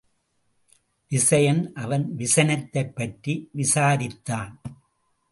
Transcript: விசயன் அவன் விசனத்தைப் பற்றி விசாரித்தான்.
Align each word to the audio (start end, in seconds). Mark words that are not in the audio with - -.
விசயன் 1.09 1.73
அவன் 1.73 2.15
விசனத்தைப் 2.15 2.95
பற்றி 2.95 3.49
விசாரித்தான். 3.57 4.55